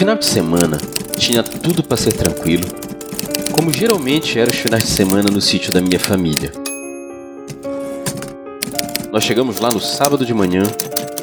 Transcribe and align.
final 0.00 0.16
de 0.16 0.24
semana 0.24 0.78
tinha 1.18 1.42
tudo 1.42 1.82
para 1.82 1.94
ser 1.94 2.14
tranquilo, 2.14 2.66
como 3.52 3.70
geralmente 3.70 4.38
eram 4.38 4.50
os 4.50 4.56
finais 4.56 4.84
de 4.84 4.88
semana 4.88 5.28
no 5.30 5.42
sítio 5.42 5.70
da 5.70 5.78
minha 5.82 6.00
família. 6.00 6.50
Nós 9.12 9.24
chegamos 9.24 9.60
lá 9.60 9.68
no 9.68 9.78
sábado 9.78 10.24
de 10.24 10.32
manhã, 10.32 10.62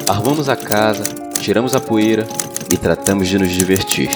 arrumamos 0.08 0.48
a 0.48 0.54
casa, 0.54 1.02
tiramos 1.40 1.74
a 1.74 1.80
poeira 1.80 2.24
e 2.72 2.76
tratamos 2.76 3.26
de 3.26 3.36
nos 3.36 3.50
divertir. 3.50 4.10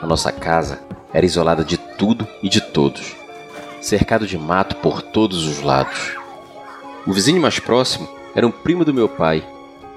A 0.00 0.06
nossa 0.06 0.30
casa 0.30 0.78
era 1.12 1.26
isolada 1.26 1.64
de 1.64 1.76
tudo 1.76 2.24
e 2.40 2.48
de 2.48 2.60
todos, 2.60 3.17
cercado 3.88 4.26
de 4.26 4.36
mato 4.36 4.76
por 4.76 5.00
todos 5.00 5.46
os 5.46 5.62
lados. 5.62 6.14
O 7.06 7.12
vizinho 7.12 7.40
mais 7.40 7.58
próximo 7.58 8.06
era 8.34 8.46
um 8.46 8.50
primo 8.50 8.84
do 8.84 8.92
meu 8.92 9.08
pai, 9.08 9.42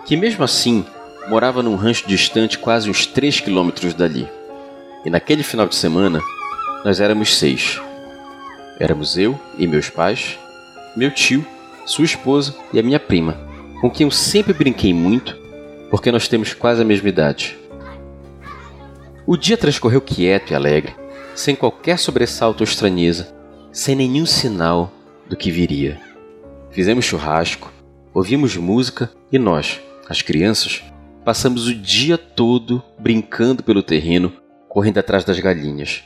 que 0.06 0.16
mesmo 0.16 0.44
assim 0.44 0.86
morava 1.28 1.62
num 1.62 1.76
rancho 1.76 2.08
distante 2.08 2.58
quase 2.58 2.90
uns 2.90 3.06
3 3.06 3.42
quilômetros 3.42 3.94
dali. 3.94 4.28
E 5.06 5.10
naquele 5.10 5.44
final 5.44 5.68
de 5.68 5.76
semana, 5.76 6.22
nós 6.86 7.02
éramos 7.02 7.38
seis. 7.38 7.82
Éramos 8.80 9.18
eu 9.18 9.40
e 9.58 9.68
meus 9.68 9.90
pais, 9.90 10.40
meu 10.96 11.12
tio, 11.12 11.46
sua 11.86 12.06
esposa 12.06 12.56
e 12.72 12.80
a 12.80 12.84
minha 12.84 13.00
prima, 13.00 13.38
com 13.82 13.90
quem 13.90 14.06
eu 14.06 14.12
sempre 14.12 14.54
brinquei 14.54 14.94
muito, 14.94 15.38
porque 15.90 16.12
nós 16.12 16.28
temos 16.28 16.54
quase 16.54 16.82
a 16.82 16.86
mesma 16.86 17.10
idade. 17.10 17.58
O 19.28 19.36
dia 19.36 19.58
transcorreu 19.58 20.02
quieto 20.02 20.52
e 20.52 20.56
alegre, 20.56 20.96
sem 21.36 21.56
qualquer 21.56 22.00
sobressalto 22.00 22.64
ou 22.64 22.68
estranheza, 22.68 23.41
sem 23.72 23.96
nenhum 23.96 24.26
sinal 24.26 24.92
do 25.30 25.38
que 25.38 25.50
viria. 25.50 26.00
Fizemos 26.72 27.06
churrasco, 27.06 27.72
ouvimos 28.14 28.56
música 28.58 29.12
e 29.32 29.40
nós, 29.40 29.80
as 30.10 30.22
crianças, 30.22 30.84
passamos 31.24 31.68
o 31.68 31.74
dia 31.74 32.18
todo 32.18 32.84
brincando 33.00 33.64
pelo 33.64 33.82
terreno, 33.82 34.34
correndo 34.68 34.98
atrás 34.98 35.24
das 35.24 35.40
galinhas. 35.40 36.04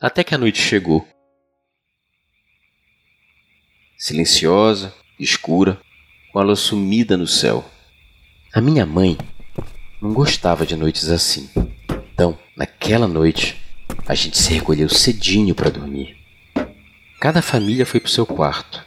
Até 0.00 0.22
que 0.22 0.34
a 0.34 0.38
noite 0.38 0.60
chegou. 0.60 1.06
Silenciosa, 3.96 4.94
escura, 5.18 5.80
com 6.32 6.38
a 6.38 6.44
lua 6.44 6.54
sumida 6.54 7.16
no 7.16 7.26
céu. 7.26 7.64
A 8.54 8.60
minha 8.60 8.86
mãe 8.86 9.18
não 10.00 10.12
gostava 10.12 10.64
de 10.64 10.76
noites 10.76 11.08
assim. 11.08 11.50
Então, 12.12 12.38
naquela 12.56 13.08
noite, 13.08 13.60
a 14.06 14.14
gente 14.14 14.38
se 14.38 14.52
recolheu 14.54 14.88
cedinho 14.88 15.54
para 15.54 15.70
dormir. 15.70 16.17
Cada 17.20 17.42
família 17.42 17.84
foi 17.84 17.98
para 17.98 18.06
o 18.06 18.12
seu 18.12 18.24
quarto. 18.24 18.86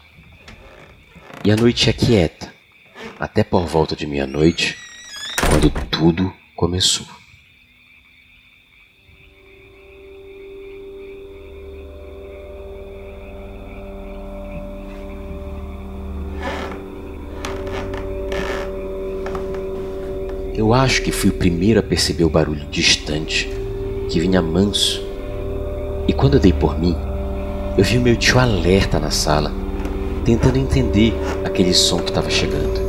E 1.43 1.51
a 1.51 1.55
noite 1.57 1.89
é 1.89 1.93
quieta, 1.93 2.53
até 3.19 3.43
por 3.43 3.65
volta 3.65 3.93
de 3.93 4.07
meia-noite, 4.07 4.77
quando 5.49 5.69
tudo 5.89 6.33
começou. 6.55 7.05
Eu 20.55 20.73
acho 20.73 21.01
que 21.01 21.11
fui 21.11 21.31
o 21.31 21.33
primeiro 21.33 21.81
a 21.81 21.83
perceber 21.83 22.23
o 22.23 22.29
barulho 22.29 22.65
distante, 22.67 23.49
que 24.09 24.21
vinha 24.21 24.41
manso. 24.41 25.01
E 26.07 26.13
quando 26.13 26.35
eu 26.35 26.39
dei 26.39 26.53
por 26.53 26.79
mim, 26.79 26.95
eu 27.77 27.83
vi 27.83 27.97
o 27.97 28.01
meu 28.01 28.15
tio 28.17 28.37
alerta 28.37 28.99
na 28.99 29.09
sala, 29.09 29.51
tentando 30.25 30.57
entender 30.57 31.13
aquele 31.45 31.73
som 31.73 31.99
que 31.99 32.09
estava 32.09 32.29
chegando. 32.29 32.81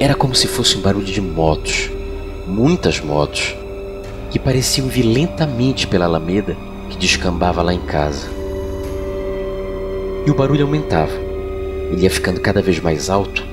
Era 0.00 0.14
como 0.14 0.34
se 0.34 0.48
fosse 0.48 0.76
um 0.78 0.80
barulho 0.80 1.04
de 1.04 1.20
motos, 1.20 1.90
muitas 2.46 3.00
motos, 3.00 3.54
que 4.30 4.38
pareciam 4.38 4.88
vir 4.88 5.02
lentamente 5.02 5.86
pela 5.86 6.06
alameda 6.06 6.56
que 6.88 6.96
descambava 6.96 7.62
lá 7.62 7.74
em 7.74 7.80
casa. 7.80 8.26
E 10.26 10.30
o 10.30 10.34
barulho 10.34 10.64
aumentava. 10.64 11.12
Ele 11.92 12.02
ia 12.02 12.10
ficando 12.10 12.40
cada 12.40 12.62
vez 12.62 12.80
mais 12.80 13.10
alto, 13.10 13.44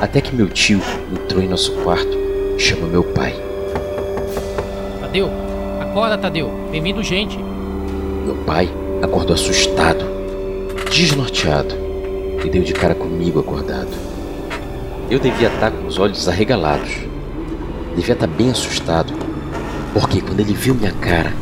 até 0.00 0.20
que 0.20 0.34
meu 0.34 0.48
tio 0.48 0.80
entrou 1.12 1.42
em 1.42 1.48
nosso 1.48 1.72
quarto 1.82 2.16
e 2.56 2.60
chamou 2.60 2.88
meu 2.88 3.04
pai. 3.04 3.34
Tadeu, 5.00 5.30
acorda, 5.78 6.16
Tadeu. 6.16 6.50
Bem-vindo, 6.70 7.02
gente. 7.02 7.38
Meu 8.24 8.34
pai 8.46 8.68
acordou 9.02 9.34
assustado, 9.34 10.04
desnorteado, 10.90 11.74
e 12.44 12.50
deu 12.50 12.62
de 12.62 12.72
cara 12.72 12.94
comigo 12.94 13.40
acordado. 13.40 13.90
Eu 15.10 15.18
devia 15.18 15.48
estar 15.48 15.70
com 15.70 15.86
os 15.86 15.98
olhos 15.98 16.28
arregalados. 16.28 16.90
Devia 17.96 18.14
estar 18.14 18.26
bem 18.26 18.50
assustado, 18.50 19.12
porque 19.92 20.20
quando 20.20 20.40
ele 20.40 20.54
viu 20.54 20.74
minha 20.74 20.92
cara, 20.92 21.32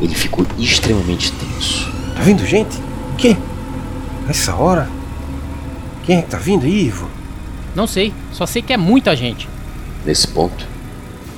ele 0.00 0.14
ficou 0.14 0.44
extremamente 0.58 1.32
tenso. 1.32 1.90
Tá 2.14 2.22
vindo 2.22 2.44
gente? 2.44 2.78
Quem? 3.16 3.38
Nessa 4.26 4.54
hora? 4.54 4.88
Quem 6.04 6.18
é 6.18 6.22
que 6.22 6.30
tá 6.30 6.38
vindo 6.38 6.64
aí, 6.64 6.86
Ivo? 6.86 7.08
Não 7.74 7.86
sei, 7.86 8.12
só 8.32 8.44
sei 8.44 8.60
que 8.60 8.72
é 8.72 8.76
muita 8.76 9.14
gente. 9.16 9.48
Nesse 10.04 10.26
ponto, 10.28 10.66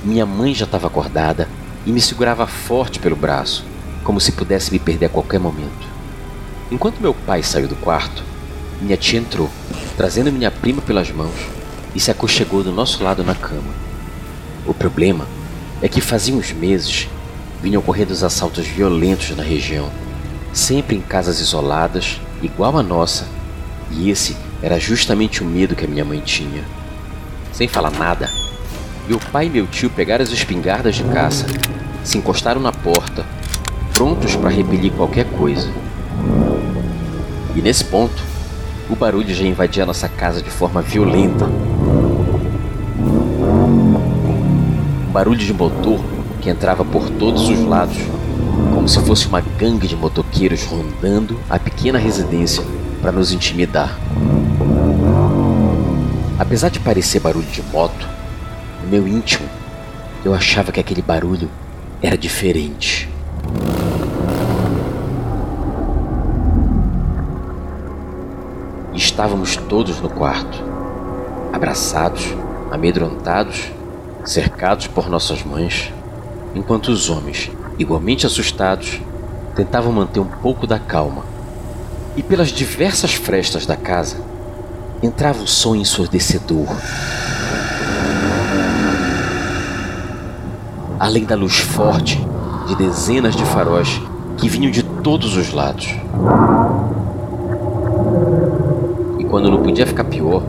minha 0.03 0.25
mãe 0.25 0.53
já 0.53 0.65
estava 0.65 0.87
acordada 0.87 1.47
e 1.85 1.91
me 1.91 2.01
segurava 2.01 2.47
forte 2.47 2.99
pelo 2.99 3.15
braço, 3.15 3.63
como 4.05 4.21
se 4.21 4.31
pudesse 4.31 4.71
me 4.71 4.77
perder 4.77 5.07
a 5.07 5.09
qualquer 5.09 5.39
momento. 5.39 5.87
Enquanto 6.71 7.01
meu 7.01 7.13
pai 7.13 7.41
saiu 7.41 7.67
do 7.67 7.75
quarto, 7.75 8.23
minha 8.79 8.95
tia 8.95 9.19
entrou, 9.19 9.49
trazendo 9.97 10.31
minha 10.31 10.51
prima 10.51 10.81
pelas 10.81 11.09
mãos 11.09 11.35
e 11.93 11.99
se 11.99 12.11
aconchegou 12.11 12.63
do 12.63 12.71
nosso 12.71 13.03
lado 13.03 13.23
na 13.23 13.33
cama. 13.33 13.73
O 14.63 14.73
problema 14.73 15.27
é 15.81 15.89
que 15.89 16.01
fazia 16.01 16.35
uns 16.35 16.51
meses 16.51 17.09
vinham 17.61 17.79
ocorrendo 17.79 18.13
os 18.13 18.23
assaltos 18.23 18.67
violentos 18.67 19.35
na 19.35 19.41
região, 19.41 19.89
sempre 20.53 20.95
em 20.95 21.01
casas 21.01 21.39
isoladas, 21.39 22.21
igual 22.43 22.77
a 22.77 22.83
nossa, 22.83 23.25
e 23.89 24.11
esse 24.11 24.37
era 24.61 24.79
justamente 24.79 25.41
o 25.41 25.45
medo 25.45 25.75
que 25.75 25.85
a 25.85 25.87
minha 25.87 26.05
mãe 26.05 26.19
tinha. 26.19 26.63
Sem 27.51 27.67
falar 27.67 27.91
nada, 27.91 28.29
meu 29.07 29.19
pai 29.31 29.47
e 29.47 29.49
meu 29.49 29.65
tio 29.65 29.89
pegaram 29.89 30.23
as 30.23 30.29
espingardas 30.29 30.95
de 30.95 31.03
caça, 31.05 31.47
se 32.03 32.19
encostaram 32.19 32.61
na 32.61 32.71
porta, 32.71 33.25
prontos 33.95 34.35
para 34.35 34.49
repelir 34.49 34.91
qualquer 34.91 35.23
coisa. 35.23 35.71
E 37.55 37.61
nesse 37.61 37.85
ponto, 37.85 38.21
o 38.89 38.95
barulho 38.95 39.33
já 39.33 39.45
invadia 39.45 39.85
nossa 39.85 40.09
casa 40.09 40.41
de 40.41 40.49
forma 40.49 40.81
violenta. 40.81 41.45
Um 45.07 45.11
barulho 45.13 45.39
de 45.39 45.53
motor 45.53 46.01
que 46.41 46.49
entrava 46.49 46.83
por 46.83 47.09
todos 47.09 47.47
os 47.47 47.63
lados, 47.63 47.95
como 48.73 48.85
se 48.89 48.99
fosse 48.99 49.27
uma 49.27 49.39
gangue 49.39 49.87
de 49.87 49.95
motoqueiros 49.95 50.65
rondando 50.65 51.39
a 51.49 51.57
pequena 51.57 51.97
residência 51.97 52.65
para 53.01 53.13
nos 53.13 53.31
intimidar. 53.31 53.97
Apesar 56.37 56.67
de 56.67 56.81
parecer 56.81 57.21
barulho 57.21 57.47
de 57.47 57.63
moto, 57.71 58.05
no 58.83 58.89
meu 58.89 59.07
íntimo, 59.07 59.47
eu 60.25 60.33
achava 60.33 60.73
que 60.73 60.81
aquele 60.81 61.01
barulho 61.01 61.49
era 62.01 62.17
diferente. 62.17 63.09
Estávamos 69.15 69.55
todos 69.55 70.01
no 70.01 70.09
quarto, 70.09 70.61
abraçados, 71.53 72.35
amedrontados, 72.69 73.71
cercados 74.25 74.87
por 74.87 75.09
nossas 75.09 75.41
mães, 75.41 75.93
enquanto 76.53 76.89
os 76.89 77.09
homens, 77.09 77.49
igualmente 77.79 78.25
assustados, 78.25 78.99
tentavam 79.55 79.93
manter 79.93 80.19
um 80.19 80.27
pouco 80.27 80.67
da 80.67 80.77
calma. 80.77 81.23
E 82.17 82.21
pelas 82.21 82.49
diversas 82.49 83.13
frestas 83.13 83.65
da 83.65 83.77
casa, 83.77 84.17
entrava 85.01 85.43
o 85.43 85.47
som 85.47 85.77
ensurdecedor. 85.77 86.67
Além 90.99 91.23
da 91.23 91.37
luz 91.37 91.59
forte 91.59 92.19
de 92.67 92.75
dezenas 92.75 93.33
de 93.33 93.45
faróis 93.45 94.01
que 94.35 94.49
vinham 94.49 94.69
de 94.69 94.83
todos 94.83 95.37
os 95.37 95.53
lados. 95.53 95.95
Quando 99.35 99.51
não 99.51 99.61
podia 99.61 99.85
ficar 99.85 100.05
pior, 100.05 100.41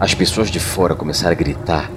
as 0.00 0.12
pessoas 0.12 0.50
de 0.50 0.58
fora 0.58 0.96
começaram 0.96 1.30
a 1.30 1.38
gritar 1.38 1.92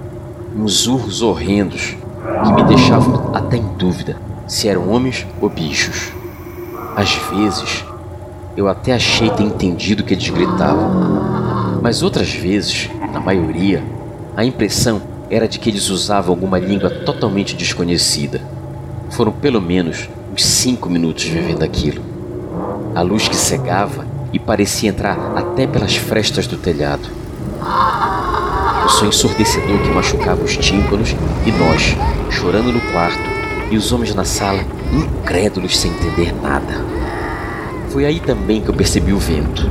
uns 0.55 0.85
urros 0.85 1.23
horrendos 1.23 1.97
que 2.43 2.53
me 2.53 2.63
deixavam 2.65 3.31
até 3.33 3.57
em 3.57 3.67
dúvida 3.75 4.15
se 4.47 4.67
eram 4.67 4.91
homens 4.91 5.25
ou 5.41 5.49
bichos. 5.49 6.11
Às 6.95 7.15
vezes, 7.15 7.83
eu 8.55 8.67
até 8.67 8.93
achei 8.93 9.27
ter 9.31 9.41
entendido 9.41 10.03
o 10.03 10.05
que 10.05 10.13
eles 10.13 10.29
gritavam, 10.29 11.79
mas 11.81 12.03
outras 12.03 12.31
vezes, 12.31 12.87
na 13.11 13.19
maioria, 13.19 13.83
a 14.37 14.45
impressão 14.45 15.01
era 15.31 15.47
de 15.47 15.57
que 15.57 15.67
eles 15.67 15.89
usavam 15.89 16.35
alguma 16.35 16.59
língua 16.59 16.91
totalmente 16.91 17.55
desconhecida. 17.55 18.39
Foram 19.09 19.31
pelo 19.31 19.59
menos 19.59 20.07
uns 20.31 20.45
cinco 20.45 20.91
minutos 20.91 21.23
vivendo 21.23 21.63
aquilo. 21.63 22.03
A 22.93 23.01
luz 23.01 23.27
que 23.27 23.35
cegava 23.35 24.13
e 24.35 24.39
parecia 24.39 24.89
entrar 24.89 25.17
até 25.33 25.65
pelas 25.65 25.95
frestas 25.95 26.45
do 26.45 26.57
telhado. 26.57 27.07
O 28.85 28.89
som 28.89 29.05
ensurdecedor 29.05 29.79
que 29.79 29.89
machucava 29.89 30.43
os 30.43 30.57
tímpanos 30.57 31.15
e 31.45 31.51
nós, 31.53 31.95
chorando 32.29 32.69
no 32.69 32.81
quarto, 32.91 33.23
e 33.71 33.77
os 33.77 33.93
homens 33.93 34.13
na 34.13 34.25
sala, 34.25 34.59
incrédulos 34.91 35.79
sem 35.79 35.89
entender 35.89 36.35
nada. 36.43 36.83
Foi 37.91 38.03
aí 38.03 38.19
também 38.19 38.61
que 38.61 38.67
eu 38.67 38.73
percebi 38.73 39.13
o 39.13 39.17
vento. 39.17 39.69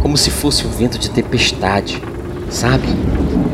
Como 0.00 0.16
se 0.16 0.30
fosse 0.30 0.64
o 0.64 0.70
vento 0.70 0.98
de 0.98 1.10
tempestade, 1.10 2.02
sabe? 2.48 2.86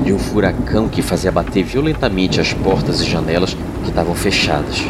De 0.05 0.13
um 0.13 0.21
furacão 0.21 0.89
que 0.89 1.03
fazia 1.03 1.33
bater 1.33 1.65
violentamente 1.65 2.41
as 2.41 2.53
portas 2.53 3.01
e 3.01 3.11
janelas 3.11 3.57
que 3.83 3.89
estavam 3.89 4.15
fechadas. 4.15 4.85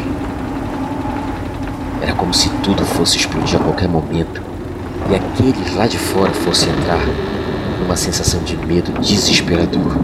Era 2.03 2.13
como 2.13 2.35
se 2.35 2.49
tudo 2.61 2.85
fosse 2.85 3.17
explodir 3.17 3.59
a 3.59 3.63
qualquer 3.63 3.89
momento 3.89 4.48
e 5.09 5.15
aqueles 5.15 5.75
lá 5.75 5.87
de 5.87 5.97
fora 5.97 6.31
fossem 6.31 6.69
entrar 6.69 7.01
numa 7.79 7.95
sensação 7.95 8.43
de 8.43 8.55
medo 8.55 8.91
desesperador. 9.01 9.97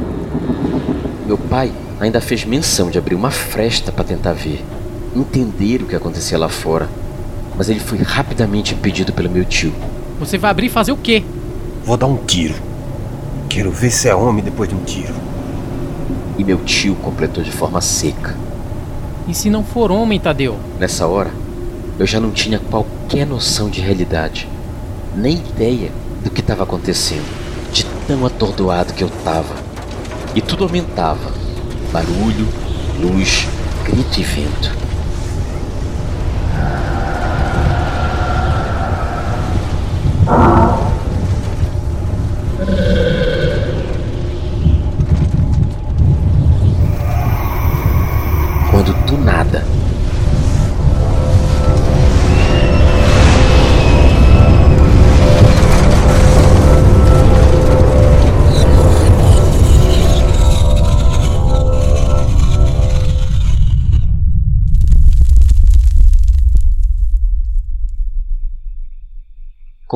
Meu 1.27 1.37
pai 1.37 1.71
ainda 1.99 2.19
fez 2.19 2.43
menção 2.43 2.89
de 2.89 2.97
abrir 2.97 3.13
uma 3.13 3.29
fresta 3.29 3.91
para 3.91 4.03
tentar 4.03 4.33
ver, 4.33 4.63
entender 5.15 5.83
o 5.83 5.85
que 5.85 5.95
acontecia 5.95 6.37
lá 6.37 6.49
fora, 6.49 6.89
mas 7.55 7.69
ele 7.69 7.79
foi 7.79 7.99
rapidamente 7.99 8.73
impedido 8.73 9.13
pelo 9.13 9.29
meu 9.29 9.45
tio. 9.45 9.73
Você 10.19 10.37
vai 10.37 10.49
abrir 10.49 10.67
e 10.67 10.69
fazer 10.69 10.91
o 10.91 10.97
quê? 10.97 11.23
Vou 11.83 11.97
dar 11.97 12.07
um 12.07 12.17
tiro. 12.17 12.55
Quero 13.47 13.71
ver 13.71 13.91
se 13.91 14.09
é 14.09 14.15
homem 14.15 14.43
depois 14.43 14.67
de 14.67 14.75
um 14.75 14.83
tiro. 14.83 15.13
E 16.37 16.43
meu 16.43 16.57
tio 16.65 16.95
completou 16.95 17.43
de 17.43 17.51
forma 17.51 17.79
seca. 17.79 18.35
E 19.27 19.33
se 19.33 19.49
não 19.49 19.63
for 19.63 19.91
homem, 19.91 20.19
Tadeu? 20.19 20.57
Nessa 20.79 21.05
hora, 21.07 21.31
eu 21.99 22.05
já 22.05 22.19
não 22.19 22.31
tinha 22.31 22.59
qualquer 22.59 23.25
noção 23.25 23.69
de 23.69 23.81
realidade, 23.81 24.47
nem 25.15 25.37
ideia 25.37 25.91
do 26.23 26.29
que 26.29 26.41
estava 26.41 26.63
acontecendo, 26.63 27.25
de 27.71 27.85
tão 28.07 28.25
atordoado 28.25 28.93
que 28.93 29.03
eu 29.03 29.07
estava. 29.07 29.55
E 30.35 30.41
tudo 30.41 30.63
aumentava: 30.65 31.31
barulho, 31.91 32.47
luz, 32.99 33.47
grito 33.85 34.19
e 34.19 34.23
vento. 34.23 34.84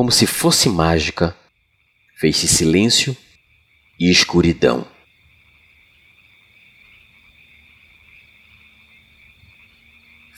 Como 0.00 0.10
se 0.10 0.26
fosse 0.26 0.66
mágica, 0.70 1.36
fez-se 2.18 2.48
silêncio 2.48 3.14
e 3.98 4.10
escuridão. 4.10 4.88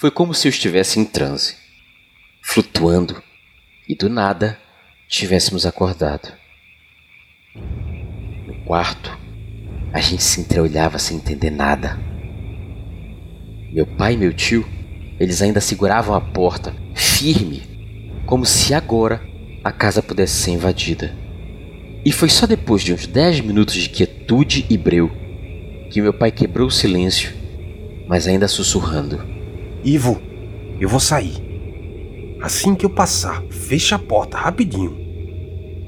Foi 0.00 0.10
como 0.10 0.34
se 0.34 0.48
eu 0.48 0.50
estivesse 0.50 0.98
em 0.98 1.04
transe, 1.04 1.56
flutuando, 2.42 3.22
e 3.88 3.94
do 3.94 4.08
nada 4.08 4.60
tivéssemos 5.08 5.64
acordado. 5.64 6.36
No 7.54 8.64
quarto, 8.64 9.16
a 9.92 10.00
gente 10.00 10.24
se 10.24 10.40
entreolhava 10.40 10.98
sem 10.98 11.18
entender 11.18 11.50
nada. 11.50 11.96
Meu 13.72 13.86
pai 13.86 14.14
e 14.14 14.16
meu 14.16 14.32
tio, 14.32 14.68
eles 15.20 15.40
ainda 15.40 15.60
seguravam 15.60 16.16
a 16.16 16.20
porta, 16.20 16.74
firme, 16.96 17.62
como 18.26 18.44
se 18.44 18.74
agora 18.74 19.30
a 19.64 19.70
casa 19.70 20.02
pudesse 20.02 20.34
ser 20.34 20.50
invadida. 20.52 21.14
E 22.04 22.10
foi 22.10 22.28
só 22.28 22.46
depois 22.46 22.82
de 22.82 22.92
uns 22.92 23.06
10 23.06 23.40
minutos 23.42 23.74
de 23.74 23.88
quietude 23.88 24.66
e 24.68 24.76
breu 24.76 25.10
que 25.88 26.00
meu 26.00 26.12
pai 26.12 26.32
quebrou 26.32 26.68
o 26.68 26.70
silêncio, 26.70 27.32
mas 28.08 28.26
ainda 28.26 28.48
sussurrando. 28.48 29.20
Ivo, 29.84 30.20
eu 30.80 30.88
vou 30.88 30.98
sair. 30.98 31.36
Assim 32.40 32.74
que 32.74 32.84
eu 32.84 32.90
passar, 32.90 33.42
fecha 33.50 33.96
a 33.96 33.98
porta 33.98 34.36
rapidinho. 34.36 34.96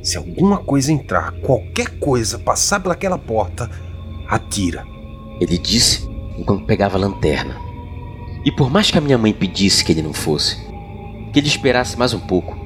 Se 0.03 0.19
alguma 0.19 0.59
coisa 0.59 0.93
entrar, 0.93 1.33
qualquer 1.41 1.99
coisa 1.99 2.39
passar 2.39 2.81
pelaquela 2.81 3.19
porta, 3.19 3.71
atira. 4.29 4.87
Ele 5.41 5.59
disse 5.59 6.07
enquanto 6.39 6.67
pegava 6.67 6.97
a 6.97 7.01
lanterna. 7.01 7.57
E 8.45 8.53
por 8.53 8.71
mais 8.71 8.91
que 8.91 8.99
a 8.99 9.01
minha 9.01 9.17
mãe 9.17 9.33
pedisse 9.33 9.83
que 9.83 9.91
ele 9.91 10.03
não 10.03 10.13
fosse, 10.13 10.59
que 11.33 11.41
ele 11.41 11.49
esperasse 11.49 11.99
mais 11.99 12.13
um 12.13 12.21
pouco, 12.21 12.64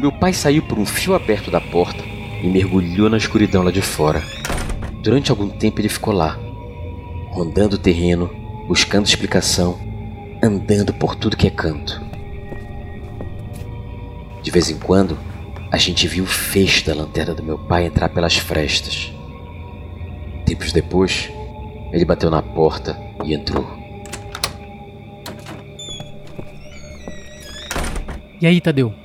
meu 0.00 0.10
pai 0.10 0.32
saiu 0.32 0.62
por 0.62 0.78
um 0.78 0.86
fio 0.86 1.14
aberto 1.14 1.50
da 1.50 1.60
porta 1.60 2.02
e 2.42 2.46
mergulhou 2.48 3.10
na 3.10 3.18
escuridão 3.18 3.62
lá 3.62 3.70
de 3.70 3.82
fora. 3.82 4.22
Durante 5.02 5.30
algum 5.30 5.48
tempo 5.48 5.78
ele 5.78 5.90
ficou 5.90 6.14
lá, 6.14 6.38
rondando 7.30 7.76
o 7.76 7.78
terreno, 7.78 8.30
buscando 8.66 9.06
explicação, 9.06 9.78
andando 10.42 10.94
por 10.94 11.14
tudo 11.14 11.36
que 11.36 11.46
é 11.46 11.50
canto. 11.50 12.00
De 14.42 14.50
vez 14.50 14.70
em 14.70 14.78
quando, 14.78 15.18
a 15.70 15.76
gente 15.76 16.08
viu 16.08 16.24
o 16.24 16.26
feixe 16.26 16.82
da 16.84 16.94
lanterna 16.94 17.34
do 17.34 17.42
meu 17.42 17.58
pai 17.58 17.84
entrar 17.84 18.08
pelas 18.08 18.38
frestas. 18.38 19.12
Tempos 20.46 20.72
depois, 20.72 21.30
ele 21.92 22.06
bateu 22.06 22.30
na 22.30 22.40
porta 22.40 22.98
e 23.22 23.34
entrou. 23.34 23.70
E 28.40 28.46
aí, 28.46 28.62
Tadeu? 28.62 28.99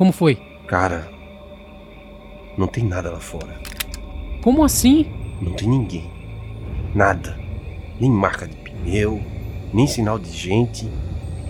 Como 0.00 0.12
foi? 0.12 0.38
Cara, 0.66 1.10
não 2.56 2.66
tem 2.66 2.82
nada 2.82 3.10
lá 3.10 3.20
fora. 3.20 3.60
Como 4.42 4.64
assim? 4.64 5.04
Não 5.42 5.52
tem 5.52 5.68
ninguém. 5.68 6.10
Nada. 6.94 7.38
Nem 8.00 8.10
marca 8.10 8.48
de 8.48 8.56
pneu, 8.56 9.20
nem 9.74 9.86
sinal 9.86 10.18
de 10.18 10.32
gente, 10.32 10.88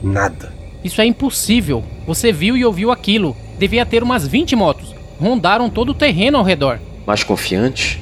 nada. 0.02 0.52
Isso 0.82 1.00
é 1.00 1.06
impossível. 1.06 1.84
Você 2.08 2.32
viu 2.32 2.56
e 2.56 2.64
ouviu 2.64 2.90
aquilo. 2.90 3.36
Devia 3.56 3.86
ter 3.86 4.02
umas 4.02 4.26
20 4.26 4.56
motos. 4.56 4.96
Rondaram 5.20 5.70
todo 5.70 5.90
o 5.90 5.94
terreno 5.94 6.36
ao 6.36 6.42
redor. 6.42 6.80
Mais 7.06 7.22
confiantes, 7.22 8.00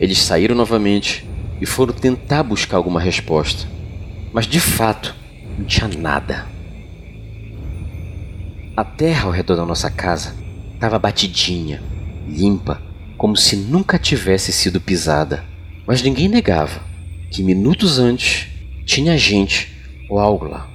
eles 0.00 0.18
saíram 0.18 0.56
novamente 0.56 1.24
e 1.60 1.64
foram 1.64 1.92
tentar 1.94 2.42
buscar 2.42 2.76
alguma 2.76 2.98
resposta. 2.98 3.68
Mas 4.32 4.48
de 4.48 4.58
fato, 4.58 5.14
não 5.56 5.64
tinha 5.64 5.86
nada. 5.86 6.55
A 8.76 8.84
terra 8.84 9.24
ao 9.24 9.30
redor 9.30 9.56
da 9.56 9.64
nossa 9.64 9.90
casa 9.90 10.36
estava 10.74 10.98
batidinha, 10.98 11.82
limpa, 12.28 12.82
como 13.16 13.34
se 13.34 13.56
nunca 13.56 13.98
tivesse 13.98 14.52
sido 14.52 14.78
pisada. 14.78 15.42
Mas 15.86 16.02
ninguém 16.02 16.28
negava 16.28 16.82
que 17.30 17.42
minutos 17.42 17.98
antes 17.98 18.48
tinha 18.84 19.16
gente 19.16 19.74
ou 20.10 20.18
algo 20.18 20.44
lá. 20.44 20.68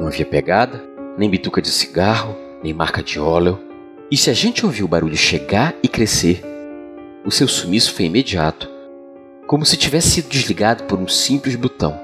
Não 0.00 0.06
havia 0.06 0.24
pegada, 0.24 0.82
nem 1.18 1.28
bituca 1.28 1.60
de 1.60 1.68
cigarro, 1.68 2.34
nem 2.64 2.72
marca 2.72 3.02
de 3.02 3.20
óleo. 3.20 3.60
E 4.10 4.16
se 4.16 4.30
a 4.30 4.32
gente 4.32 4.64
ouviu 4.64 4.86
o 4.86 4.88
barulho 4.88 5.14
chegar 5.14 5.74
e 5.82 5.88
crescer, 5.88 6.47
o 7.28 7.30
seu 7.30 7.46
sumiço 7.46 7.92
foi 7.92 8.06
imediato, 8.06 8.70
como 9.46 9.62
se 9.62 9.76
tivesse 9.76 10.12
sido 10.12 10.30
desligado 10.30 10.84
por 10.84 10.98
um 10.98 11.06
simples 11.06 11.56
botão. 11.56 12.00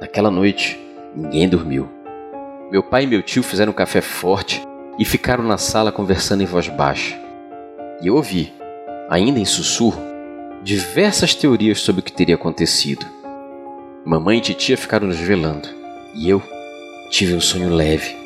Naquela 0.00 0.30
noite, 0.30 0.80
ninguém 1.14 1.46
dormiu. 1.46 1.86
Meu 2.70 2.82
pai 2.82 3.04
e 3.04 3.06
meu 3.06 3.22
tio 3.22 3.42
fizeram 3.42 3.72
um 3.72 3.74
café 3.74 4.00
forte 4.00 4.62
e 4.98 5.04
ficaram 5.04 5.44
na 5.44 5.58
sala 5.58 5.92
conversando 5.92 6.42
em 6.42 6.46
voz 6.46 6.66
baixa. 6.68 7.14
E 8.00 8.06
eu 8.06 8.14
ouvi, 8.14 8.54
ainda 9.06 9.38
em 9.38 9.44
sussurro, 9.44 10.00
diversas 10.62 11.34
teorias 11.34 11.80
sobre 11.80 12.00
o 12.00 12.04
que 12.04 12.12
teria 12.12 12.36
acontecido. 12.36 13.04
Mamãe 14.02 14.38
e 14.38 14.40
titia 14.40 14.78
ficaram 14.78 15.08
nos 15.08 15.18
velando, 15.18 15.68
e 16.14 16.30
eu 16.30 16.42
tive 17.10 17.34
um 17.34 17.40
sonho 17.42 17.68
leve, 17.68 18.16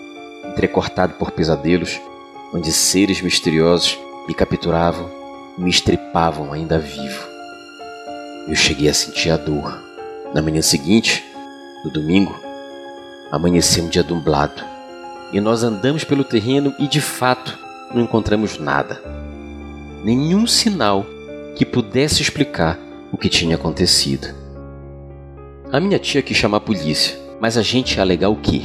entrecortado 0.45 1.14
por 1.14 1.33
pesadelos, 1.33 2.00
onde 2.55 2.71
seres 2.71 3.21
misteriosos 3.21 3.99
me 4.31 4.35
capturavam 4.35 5.11
me 5.59 5.69
estripavam 5.69 6.53
ainda 6.53 6.79
vivo. 6.79 7.27
Eu 8.47 8.55
cheguei 8.55 8.89
a 8.89 8.95
sentir 8.95 9.29
a 9.29 9.37
dor. 9.37 9.77
Na 10.33 10.41
manhã 10.41 10.63
seguinte, 10.63 11.25
no 11.85 11.91
domingo, 11.91 12.33
amanheceu 13.33 13.83
um 13.83 13.89
dia 13.89 14.05
nublado 14.05 14.63
e 15.33 15.41
nós 15.41 15.65
andamos 15.65 16.05
pelo 16.05 16.23
terreno 16.23 16.73
e 16.79 16.87
de 16.87 17.01
fato 17.01 17.59
não 17.93 18.03
encontramos 18.03 18.57
nada. 18.57 19.03
nenhum 20.05 20.47
sinal 20.47 21.05
que 21.57 21.67
pudesse 21.67 22.23
explicar 22.23 22.79
o 23.11 23.19
que 23.19 23.29
tinha 23.29 23.57
acontecido. 23.57 24.29
A 25.73 25.81
minha 25.81 25.99
tia 25.99 26.23
quis 26.23 26.37
chamar 26.37 26.59
a 26.59 26.61
polícia, 26.61 27.19
mas 27.41 27.57
a 27.57 27.63
gente 27.63 27.97
ia 27.97 28.03
alegar 28.03 28.29
o 28.29 28.37
quê? 28.37 28.63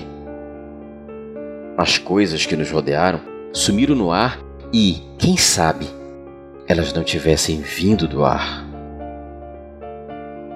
As 1.76 1.98
coisas 1.98 2.46
que 2.46 2.56
nos 2.56 2.70
rodearam 2.70 3.20
sumiram 3.52 3.96
no 3.96 4.12
ar 4.12 4.45
e, 4.78 5.02
quem 5.18 5.38
sabe, 5.38 5.88
elas 6.68 6.92
não 6.92 7.02
tivessem 7.02 7.62
vindo 7.62 8.10
do 8.10 8.26
ar. 8.26 8.62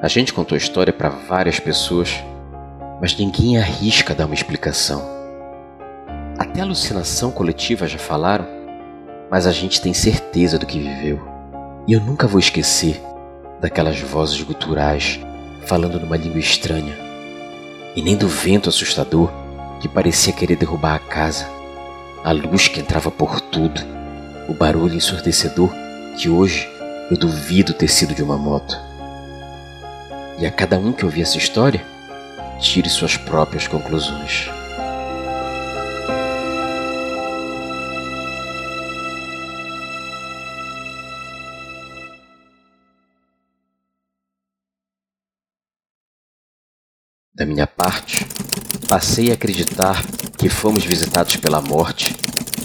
A 0.02 0.10
gente 0.10 0.34
contou 0.34 0.56
a 0.56 0.58
história 0.58 0.92
para 0.92 1.08
várias 1.08 1.58
pessoas, 1.58 2.22
mas 3.00 3.18
ninguém 3.18 3.58
arrisca 3.58 4.14
dar 4.14 4.26
uma 4.26 4.36
explicação. 4.36 5.02
Até 6.38 6.60
alucinação 6.60 7.32
coletiva 7.32 7.88
já 7.88 7.98
falaram, 7.98 8.46
mas 9.32 9.48
a 9.48 9.54
gente 9.54 9.80
tem 9.80 9.94
certeza 9.94 10.60
do 10.60 10.66
que 10.66 10.80
viveu. 10.80 11.26
E 11.88 11.94
eu 11.94 12.02
nunca 12.02 12.28
vou 12.28 12.42
esquecer 12.42 13.02
daquelas 13.62 14.02
vozes 14.02 14.42
guturais 14.42 15.18
falando 15.66 15.98
numa 15.98 16.18
língua 16.18 16.42
estranha, 16.42 16.94
e 17.96 18.02
nem 18.02 18.18
do 18.18 18.28
vento 18.28 18.68
assustador 18.68 19.32
que 19.80 19.88
parecia 19.88 20.34
querer 20.34 20.58
derrubar 20.58 20.96
a 20.96 21.00
casa, 21.00 21.48
a 22.22 22.34
luz 22.34 22.68
que 22.68 22.82
entrava 22.82 23.10
por 23.10 23.40
tudo, 23.40 23.99
o 24.50 24.54
barulho 24.54 24.96
ensurdecedor 24.96 25.70
que 26.18 26.28
hoje 26.28 26.68
eu 27.12 27.16
duvido 27.16 27.72
ter 27.72 27.88
sido 27.88 28.16
de 28.16 28.24
uma 28.24 28.36
moto. 28.36 28.76
E 30.40 30.46
a 30.46 30.52
cada 30.52 30.80
um 30.80 30.92
que 30.92 31.06
ouvir 31.06 31.22
essa 31.22 31.38
história, 31.38 31.86
tire 32.60 32.90
suas 32.90 33.16
próprias 33.16 33.68
conclusões. 33.68 34.50
Da 47.36 47.46
minha 47.46 47.68
parte, 47.68 48.26
passei 48.88 49.30
a 49.30 49.36
acreditar 49.36 50.04
que 50.38 50.50
fomos 50.50 50.84
visitados 50.84 51.36
pela 51.38 51.62
morte 51.62 52.16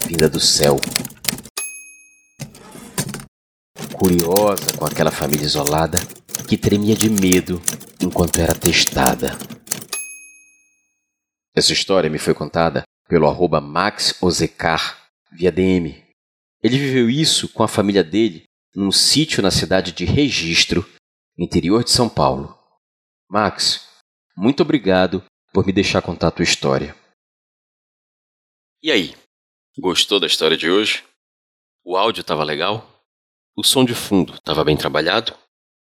vinda 0.06 0.28
do 0.28 0.40
céu. 0.40 0.80
Curiosa 3.96 4.76
com 4.76 4.84
aquela 4.84 5.12
família 5.12 5.44
isolada 5.44 5.98
que 6.48 6.58
tremia 6.58 6.96
de 6.96 7.08
medo 7.08 7.62
enquanto 8.02 8.40
era 8.40 8.52
testada. 8.52 9.30
Essa 11.54 11.72
história 11.72 12.10
me 12.10 12.18
foi 12.18 12.34
contada 12.34 12.82
pelo 13.08 13.28
arroba 13.28 13.60
Max 13.60 14.20
Ozecar 14.20 15.08
via 15.30 15.52
DM. 15.52 16.04
Ele 16.60 16.78
viveu 16.78 17.08
isso 17.08 17.48
com 17.48 17.62
a 17.62 17.68
família 17.68 18.02
dele 18.02 18.42
num 18.74 18.90
sítio 18.90 19.40
na 19.40 19.52
cidade 19.52 19.92
de 19.92 20.04
Registro, 20.04 20.84
interior 21.38 21.84
de 21.84 21.90
São 21.90 22.08
Paulo. 22.08 22.58
Max, 23.30 23.88
muito 24.36 24.62
obrigado 24.62 25.24
por 25.52 25.64
me 25.64 25.72
deixar 25.72 26.02
contar 26.02 26.28
a 26.28 26.32
tua 26.32 26.42
história. 26.42 26.96
E 28.82 28.90
aí, 28.90 29.14
gostou 29.78 30.18
da 30.18 30.26
história 30.26 30.56
de 30.56 30.68
hoje? 30.68 31.04
O 31.84 31.96
áudio 31.96 32.22
estava 32.22 32.42
legal? 32.42 32.93
O 33.56 33.62
som 33.62 33.84
de 33.84 33.94
fundo 33.94 34.34
estava 34.34 34.64
bem 34.64 34.76
trabalhado? 34.76 35.32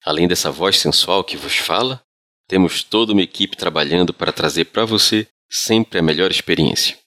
Além 0.04 0.26
dessa 0.26 0.50
voz 0.50 0.76
sensual 0.76 1.22
que 1.22 1.36
vos 1.36 1.56
fala, 1.56 2.02
temos 2.48 2.82
toda 2.82 3.12
uma 3.12 3.22
equipe 3.22 3.56
trabalhando 3.56 4.12
para 4.12 4.32
trazer 4.32 4.64
para 4.64 4.84
você 4.84 5.28
sempre 5.48 6.00
a 6.00 6.02
melhor 6.02 6.32
experiência. 6.32 6.98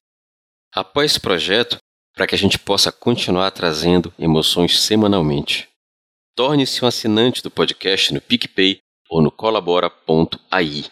Apoie 0.73 1.05
esse 1.05 1.19
projeto 1.19 1.77
para 2.15 2.25
que 2.25 2.33
a 2.33 2.37
gente 2.37 2.57
possa 2.57 2.93
continuar 2.93 3.51
trazendo 3.51 4.13
emoções 4.17 4.79
semanalmente. 4.79 5.67
Torne-se 6.33 6.83
um 6.83 6.87
assinante 6.87 7.43
do 7.43 7.51
podcast 7.51 8.13
no 8.13 8.21
PicPay 8.21 8.79
ou 9.09 9.21
no 9.21 9.31
colabora.ai. 9.31 10.85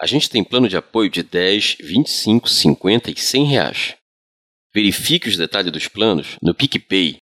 A 0.00 0.06
gente 0.06 0.30
tem 0.30 0.42
plano 0.42 0.68
de 0.70 0.78
apoio 0.78 1.10
de 1.10 1.22
10, 1.22 1.76
25, 1.80 2.48
50 2.48 3.10
e 3.10 3.16
100 3.16 3.44
reais. 3.44 3.94
Verifique 4.74 5.28
os 5.28 5.36
detalhes 5.36 5.70
dos 5.70 5.86
planos 5.86 6.38
no 6.40 6.54
PicPay 6.54 7.19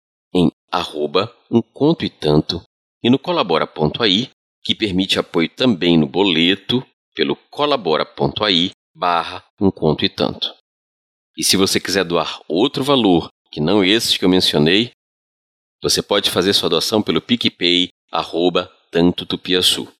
arroba 0.71 1.35
um 1.49 1.61
conto 1.61 2.05
e 2.05 2.09
tanto 2.09 2.61
e 3.03 3.09
no 3.09 3.19
colabora.ai, 3.19 4.29
que 4.63 4.75
permite 4.75 5.19
apoio 5.19 5.49
também 5.49 5.97
no 5.97 6.05
boleto 6.05 6.85
pelo 7.15 7.35
colabora.ai 7.49 8.71
barra 8.93 9.43
um 9.59 9.71
conto 9.71 10.05
e 10.05 10.09
tanto. 10.09 10.53
E 11.37 11.43
se 11.43 11.57
você 11.57 11.79
quiser 11.79 12.03
doar 12.03 12.39
outro 12.47 12.83
valor 12.83 13.29
que 13.51 13.59
não 13.59 13.83
esses 13.83 14.15
que 14.17 14.23
eu 14.23 14.29
mencionei, 14.29 14.91
você 15.81 15.99
pode 16.01 16.29
fazer 16.29 16.53
sua 16.53 16.69
doação 16.69 17.01
pelo 17.01 17.21
PicPay 17.21 17.89
arroba 18.11 18.71
tanto 18.91 19.25
tupiaçu. 19.25 19.91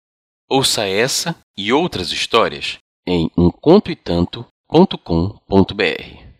Ouça 0.49 0.85
essa 0.85 1.35
e 1.57 1.73
outras 1.73 2.11
histórias 2.11 2.77
em 3.07 3.31
umcontoetanto.com.br. 3.37 6.31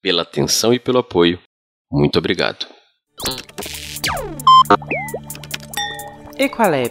Pela 0.00 0.22
atenção 0.22 0.72
e 0.72 0.78
pelo 0.78 0.98
apoio, 0.98 1.40
muito 1.90 2.18
obrigado. 2.18 2.77
E 6.38 6.48
qual 6.48 6.72
é? 6.72 6.88